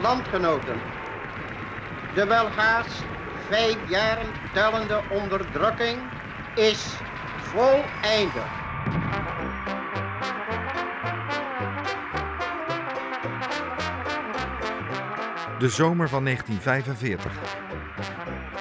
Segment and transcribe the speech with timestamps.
[0.00, 0.80] landgenoten.
[2.14, 3.04] De welhaast
[3.48, 5.98] vijf jaren tellende onderdrukking
[6.54, 6.86] is
[7.38, 8.58] voleinder.
[15.58, 17.32] De zomer van 1945.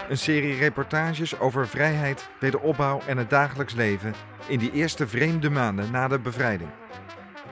[0.10, 4.14] Een serie reportages over vrijheid, wederopbouw en het dagelijks leven
[4.48, 6.70] in die eerste vreemde maanden na de bevrijding.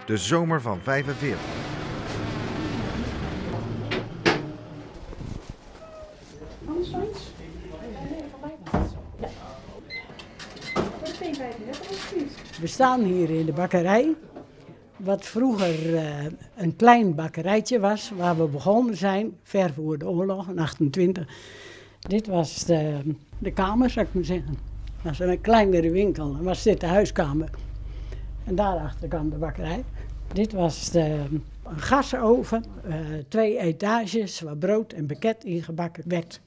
[0.06, 1.40] De zomer van 45.
[12.62, 14.16] We staan hier in de bakkerij,
[14.98, 20.50] wat vroeger uh, een klein bakkerijtje was, waar we begonnen zijn, ver voor de oorlog,
[20.50, 21.28] in 28.
[22.00, 23.00] Dit was de,
[23.40, 24.58] de kamer, zou ik maar zeggen.
[25.04, 27.50] Dat was een kleinere winkel, en was dit de huiskamer.
[28.44, 29.84] En daarachter kwam de bakkerij.
[30.34, 31.24] Dit was de,
[31.64, 32.96] een gasoven, uh,
[33.28, 36.42] twee etages waar brood en beket in gebakken werd.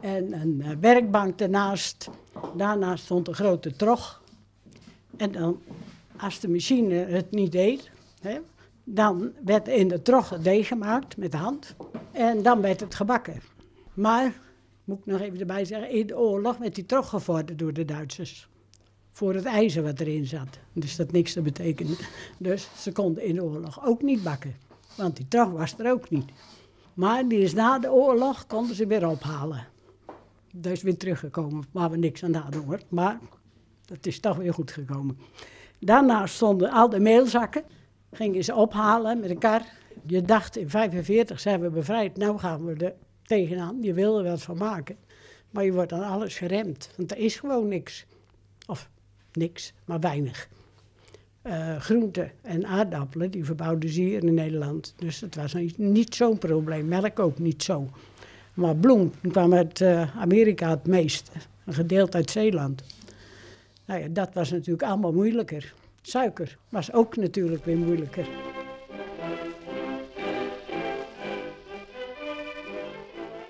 [0.00, 2.10] En een uh, werkbank ernaast.
[2.56, 4.21] Daarnaast stond een grote trog
[5.16, 5.60] en dan,
[6.16, 8.38] als de machine het niet deed, hè,
[8.84, 11.74] dan werd in de trog deeg gemaakt met de hand.
[12.10, 13.40] En dan werd het gebakken.
[13.94, 14.40] Maar,
[14.84, 17.84] moet ik nog even erbij zeggen, in de oorlog werd die trog gevorderd door de
[17.84, 18.48] Duitsers.
[19.12, 20.58] Voor het ijzer wat erin zat.
[20.72, 21.96] Dus dat niks te betekenen.
[22.38, 24.56] Dus ze konden in de oorlog ook niet bakken.
[24.96, 26.30] Want die trog was er ook niet.
[26.94, 29.66] Maar die is na de oorlog, konden ze weer ophalen.
[30.52, 32.80] Dus weer teruggekomen, waar we niks aan hadden hoor.
[32.88, 33.18] Maar
[33.84, 35.18] dat is toch weer goed gekomen.
[35.78, 37.64] Daarna stonden al de meelzakken.
[38.12, 39.62] Gingen ze ophalen met een kar.
[40.06, 43.82] Je dacht in 45 zijn we bevrijd, nou gaan we er tegenaan.
[43.82, 44.96] Je wil er wat van maken.
[45.50, 48.06] Maar je wordt dan alles geremd, want er is gewoon niks.
[48.66, 48.88] Of
[49.32, 50.48] niks, maar weinig.
[51.42, 54.94] Uh, groenten en aardappelen, die verbouwden ze hier in Nederland.
[54.96, 56.88] Dus het was niet zo'n probleem.
[56.88, 57.90] Melk ook niet zo.
[58.54, 61.30] Maar bloem kwam uit uh, Amerika het meest.
[61.64, 62.82] Een gedeelte uit Zeeland.
[63.92, 65.74] Nou ja, dat was natuurlijk allemaal moeilijker.
[66.02, 68.28] Suiker was ook natuurlijk weer moeilijker.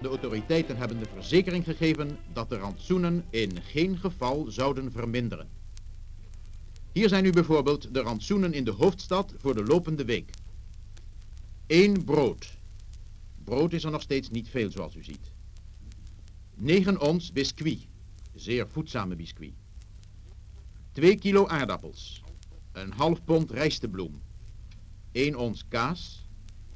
[0.01, 5.49] De autoriteiten hebben de verzekering gegeven dat de rantsoenen in geen geval zouden verminderen.
[6.93, 10.31] Hier zijn nu bijvoorbeeld de rantsoenen in de hoofdstad voor de lopende week.
[11.67, 12.57] Eén brood.
[13.45, 15.31] Brood is er nog steeds niet veel zoals u ziet.
[16.55, 17.87] 9 ons biscuit.
[18.35, 19.62] Zeer voedzame biscuit.
[20.93, 22.23] 2 kilo aardappels,
[22.73, 24.23] een half pond rijstebloem,
[25.13, 26.29] 1 ons kaas,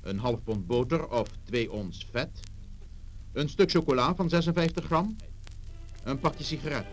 [0.02, 2.40] een half pond boter of 2 ons vet,
[3.32, 5.16] een stuk chocola van 56 gram,
[6.04, 6.86] een pakje sigaret.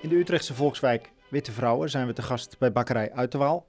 [0.00, 3.68] In de Utrechtse volkswijk Witte Vrouwen zijn we te gast bij bakkerij Uiterwaal.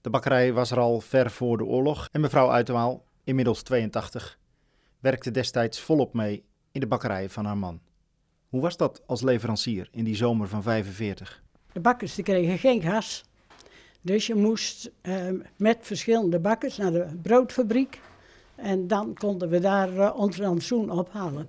[0.00, 4.38] De bakkerij was er al ver voor de oorlog en mevrouw Uiterwaal, inmiddels 82,
[5.00, 7.80] werkte destijds volop mee in de bakkerij van haar man.
[8.52, 11.42] Hoe was dat als leverancier in die zomer van 45?
[11.72, 13.24] De bakkers die kregen geen gas.
[14.00, 15.14] Dus je moest uh,
[15.56, 18.00] met verschillende bakkers naar de broodfabriek.
[18.54, 21.48] En dan konden we daar uh, ons rantsoen ophalen.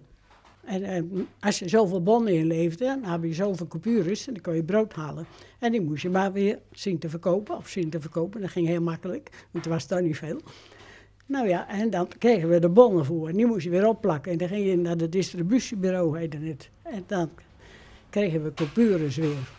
[0.64, 4.56] En uh, als je zoveel bonnen inleefde, dan had je zoveel coupures en dan kon
[4.56, 5.26] je brood halen.
[5.60, 8.42] En die moest je maar weer zien te verkopen, of zien te verkopen.
[8.42, 10.42] Dat ging heel makkelijk, want er was daar niet veel.
[11.26, 13.28] Nou ja, en dan kregen we de bonnen voor.
[13.30, 14.32] En die moest je weer opplakken.
[14.32, 16.70] En dan ging je naar het distributiebureau, heette het.
[16.82, 17.30] En dan
[18.10, 19.52] kregen we coupures weer.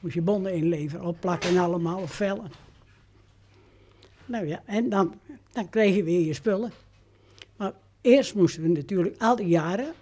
[0.00, 2.50] Moest je bonnen inleveren, opplakken en allemaal vellen.
[4.26, 5.14] Nou ja, en dan,
[5.52, 6.72] dan kreeg je weer je spullen.
[7.56, 9.92] Maar eerst moesten we natuurlijk al die jaren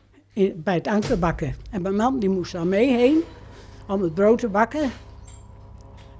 [0.55, 1.55] bij het anker bakken.
[1.71, 3.23] En mijn man die moest daar mee heen
[3.89, 4.91] om het brood te bakken.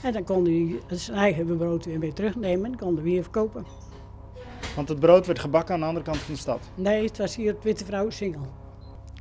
[0.03, 3.86] En dan kon hij zijn eigen brood weer terugnemen en konden we weer verkopen.
[4.77, 6.61] Want het brood werd gebakken aan de andere kant van de stad?
[6.75, 8.47] Nee, het was hier het Witte Vrouwensingel.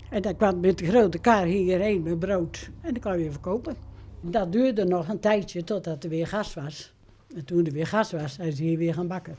[0.10, 2.70] En dan kwam met de grote kar hierheen met brood.
[2.82, 3.76] En dan kon je verkopen.
[4.22, 6.94] Dat duurde nog een tijdje totdat er weer gas was.
[7.36, 9.36] En toen er weer gas was, zijn ze hier weer gaan bakken.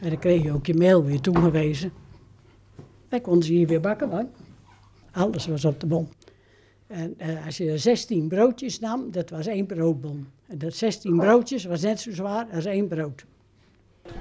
[0.00, 1.92] En dan kreeg je ook je mail weer toegewezen.
[3.08, 4.28] Dan konden ze hier weer bakken, man.
[5.10, 6.08] Alles was op de bom.
[6.86, 10.26] En uh, als je 16 broodjes nam, dat was één broodbon.
[10.46, 13.24] En dat 16 broodjes was net zo zwaar als één brood.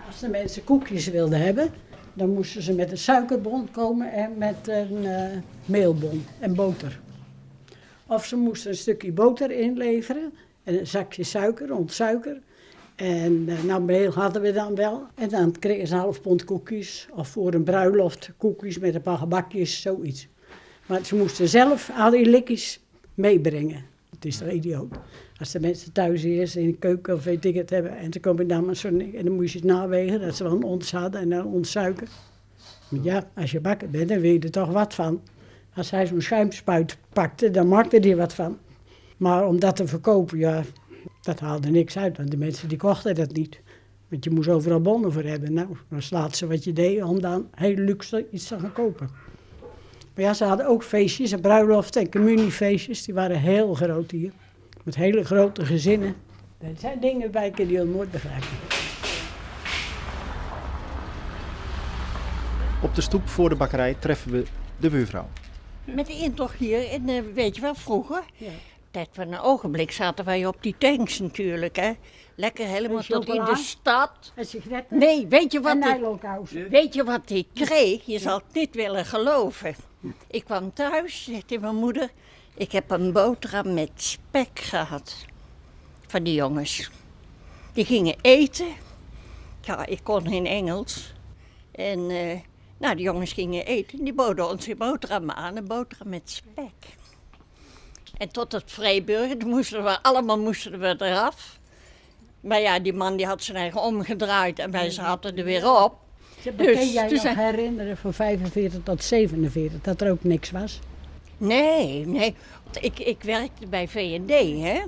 [0.08, 1.70] Als de mensen koekjes wilden hebben,
[2.14, 5.26] dan moesten ze met een suikerbon komen en met een uh,
[5.66, 7.00] meelbon en boter.
[8.08, 10.34] Of ze moesten een stukje boter inleveren
[10.64, 12.42] en een zakje suiker, ontsuiker.
[12.96, 15.08] En uh, nou, meel hadden we dan wel.
[15.16, 17.08] En dan kregen ze een half pond koekjes.
[17.12, 20.28] Of voor een bruiloft koekjes met een paar gebakjes, zoiets.
[20.86, 22.80] Maar ze moesten zelf al die likjes
[23.14, 23.91] meebrengen.
[24.16, 24.96] Het is toch idioot.
[25.38, 27.98] Als de mensen thuis eerst in de keuken of weet ik het hebben.
[27.98, 30.44] En dan kom je dan maar zo en dan moest je het nawegen dat ze
[30.44, 32.08] wel ons hadden en dan ontsuiken.
[33.02, 35.22] Ja, als je bakker bent, dan weet je er toch wat van.
[35.76, 38.58] Als hij zo'n schuimspuit pakte, dan maakte hij wat van.
[39.18, 40.64] Maar om dat te verkopen, ja,
[41.22, 42.18] dat haalde niks uit.
[42.18, 43.60] Want de mensen die kochten dat niet.
[44.08, 45.54] Want je moest overal bonnen voor hebben.
[45.54, 49.10] Nou, dan slaat ze wat je deed om dan heel luxe iets te gaan kopen.
[50.22, 53.04] Maar ja, ze hadden ook feestjes en bruiloften en communiefeestjes.
[53.04, 54.32] Die waren heel groot hier.
[54.84, 56.16] Met hele grote gezinnen.
[56.58, 58.48] Er zijn dingen bij die je nooit begrijpen.
[62.82, 64.44] Op de stoep voor de bakkerij treffen we
[64.78, 65.28] de buurvrouw.
[65.84, 68.50] Met de intocht hier, en eh, weet je wel, vroeger, Ja.
[68.92, 71.92] Tijd van een ogenblik zaten wij op die tanks natuurlijk, hè.
[72.36, 74.32] Lekker helemaal En tot in de stad.
[74.36, 76.70] En sigaretten Nee, weet je en wat ik, nylonkousen.
[76.70, 78.06] weet je wat ik kreeg?
[78.06, 79.76] Je zal het niet willen geloven.
[80.28, 82.10] Ik kwam thuis, zei tegen mijn moeder,
[82.56, 85.16] ik heb een boterham met spek gehad.
[86.08, 86.90] Van die jongens.
[87.74, 88.68] Die gingen eten.
[89.62, 91.14] Ja, ik kon geen Engels.
[91.72, 92.40] En eh,
[92.78, 94.04] nou, die jongens gingen eten.
[94.04, 97.00] Die boden ons een boterham aan, een boterham met spek.
[98.22, 101.60] En tot het Vrijburg, toen moesten we allemaal moesten we eraf.
[102.40, 105.96] Maar ja, die man die had zijn eigen omgedraaid en wij zaten er weer op.
[106.56, 110.80] Dus, kan jij dus nog herinneren van 45 tot 47 dat er ook niks was?
[111.38, 112.36] Nee, nee.
[112.82, 114.82] Ik, ik werkte bij V&D, hè.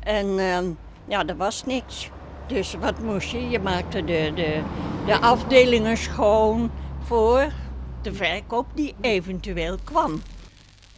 [0.00, 0.70] En ehm,
[1.08, 2.10] ja, er was niks.
[2.46, 3.48] Dus wat moest je?
[3.48, 4.62] Je maakte de, de,
[5.06, 6.70] de afdelingen schoon
[7.04, 7.52] voor
[8.02, 10.22] de verkoop die eventueel kwam.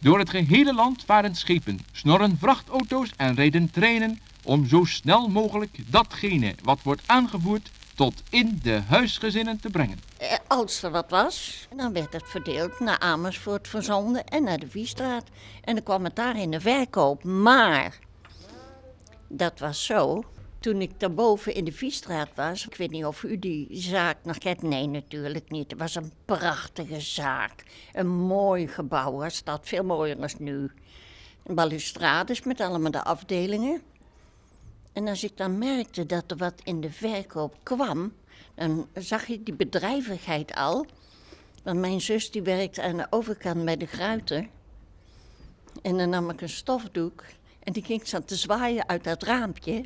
[0.05, 5.91] Door het gehele land waren schepen, snorren vrachtauto's en reden treinen om zo snel mogelijk
[5.91, 9.99] datgene wat wordt aangevoerd tot in de huisgezinnen te brengen.
[10.17, 14.67] Eh, Als er wat was, dan werd het verdeeld naar Amersfoort verzonden en naar de
[14.67, 15.25] Viestraat.
[15.63, 17.23] En dan kwam het daar in de verkoop.
[17.23, 17.99] Maar
[19.27, 20.23] dat was zo.
[20.65, 24.37] Toen ik daarboven in de Viestraat was, ik weet niet of u die zaak nog
[24.37, 24.61] kent.
[24.61, 25.71] Nee, natuurlijk niet.
[25.71, 27.63] Het was een prachtige zaak.
[27.93, 30.71] Een mooi gebouw was dat, veel mooier dan nu.
[31.43, 33.81] Balustrades met allemaal de afdelingen.
[34.93, 38.13] En als ik dan merkte dat er wat in de verkoop kwam,
[38.55, 40.85] dan zag ik die bedrijvigheid al.
[41.63, 44.47] Want mijn zus die werkte aan de overkant bij de Gruiter.
[45.81, 47.23] En dan nam ik een stofdoek
[47.59, 49.85] en die ging ze te zwaaien uit dat raampje.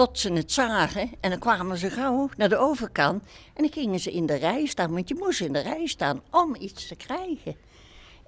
[0.00, 3.22] Tot ze het zagen en dan kwamen ze gauw naar de overkant.
[3.54, 6.22] En dan gingen ze in de rij staan, want je moest in de rij staan
[6.30, 7.56] om iets te krijgen.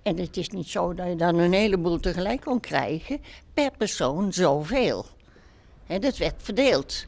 [0.03, 3.21] En het is niet zo dat je dan een heleboel tegelijk kon krijgen.
[3.55, 5.07] Per persoon zoveel.
[5.87, 7.05] Hè, dat werd verdeeld.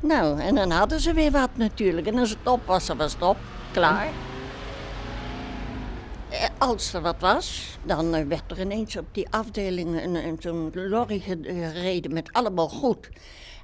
[0.00, 2.06] Nou, en dan hadden ze weer wat natuurlijk.
[2.06, 3.36] En als het op was, dan was het op.
[3.72, 4.08] Klaar.
[6.30, 10.36] Eh, Als er wat was, dan eh, werd er ineens op die afdeling een, een,
[10.40, 13.08] zo'n lorry gereden met allemaal goed.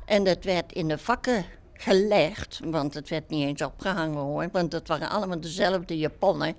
[0.07, 4.73] En dat werd in de vakken gelegd, want het werd niet eens opgehangen hoor, want
[4.73, 6.55] het waren allemaal dezelfde japonnen.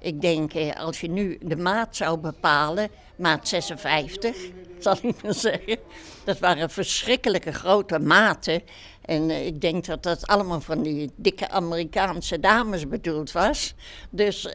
[0.00, 4.36] Ik denk, eh, als je nu de maat zou bepalen, maat 56,
[4.78, 5.78] zal ik maar zeggen.
[6.24, 8.62] Dat waren verschrikkelijke grote maten.
[9.02, 13.74] En eh, ik denk dat dat allemaal van die dikke Amerikaanse dames bedoeld was.
[14.10, 14.48] Dus.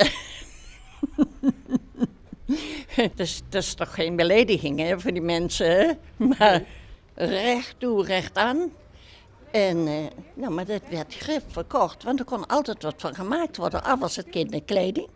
[3.16, 5.98] dus dat is toch geen belediging hè, voor die mensen?
[6.16, 6.64] Maar
[7.18, 8.72] recht toe, recht aan.
[9.52, 9.94] En, eh,
[10.34, 13.98] nou, maar dat werd grif verkocht, want er kon altijd wat van gemaakt worden, al
[13.98, 15.08] was het kinderkleding.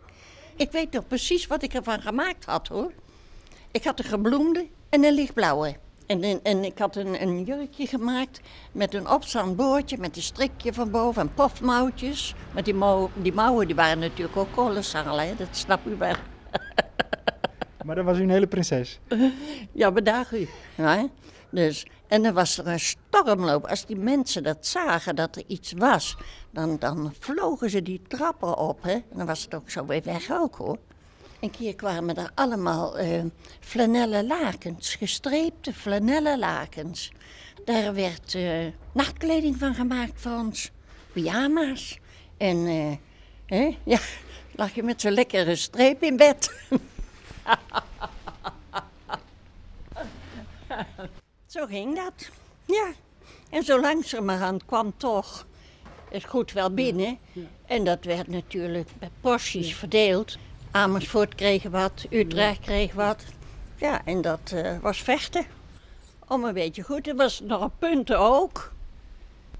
[0.56, 2.92] Ik weet nog precies wat ik ervan gemaakt had, hoor.
[3.70, 5.76] Ik had een gebloemde en een lichtblauwe.
[6.06, 8.40] En, en, en ik had een, een jurkje gemaakt
[8.72, 12.34] met een opstaand boordje, met een strikje van boven en pofmouwtjes.
[12.52, 15.34] Maar die, mouw, die mouwen die waren natuurlijk ook kolossaal, hè?
[15.36, 16.14] dat snap u wel.
[17.84, 18.98] Maar dan was u een hele prinses.
[19.72, 20.48] Ja, bedaag u.
[20.74, 21.08] Ja,
[21.52, 23.66] dus, en dan was er een stormloop.
[23.66, 26.16] Als die mensen dat zagen, dat er iets was,
[26.50, 28.82] dan, dan vlogen ze die trappen op.
[28.82, 28.92] Hè?
[28.92, 30.78] En dan was het ook zo weer weg ook, hoor.
[31.40, 33.24] Een keer kwamen er allemaal eh
[33.60, 37.12] flanellen lakens, gestreepte flanellen lakens.
[37.64, 40.70] Daar werd eh, nachtkleding van gemaakt voor ons,
[41.12, 41.98] pyjama's.
[42.36, 42.96] En eh,
[43.46, 43.98] hè, ja,
[44.54, 46.52] lag je met zo'n lekkere streep in bed.
[51.72, 52.28] ging dat.
[52.64, 52.92] Ja.
[53.50, 55.46] En zo langzamerhand kwam toch
[56.10, 57.18] het goed wel binnen.
[57.66, 60.36] En dat werd natuurlijk bij porties verdeeld.
[60.70, 63.24] Amersfoort kreeg wat, Utrecht kreeg wat.
[63.76, 65.44] Ja, en dat eh, was vechten.
[66.28, 67.08] Om een beetje goed.
[67.08, 68.72] Er was nog punten ook.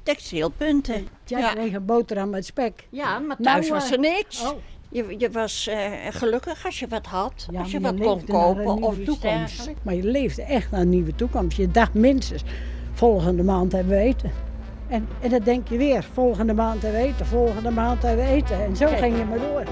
[0.03, 1.09] Textielpunten.
[1.25, 1.53] Jij Ja.
[1.53, 2.87] kreeg een boterham met spek.
[2.91, 4.41] ja, maar Nou, thuis was eh, er niks.
[4.43, 4.59] Oh,
[4.93, 8.83] Je, je was eh, gelukkig als je wat had, Ja, als je wat kon kopen
[8.83, 9.71] of toekomst.
[9.83, 11.57] Maar je leefde echt naar een nieuwe toekomst.
[11.57, 12.43] Je dacht minstens,
[12.93, 14.31] volgende maand hebben we eten.
[14.89, 18.31] En, en dan denk je weer, volgende maand hebben we eten, volgende maand hebben we
[18.31, 18.65] eten.
[18.65, 19.65] En zo ging je maar door.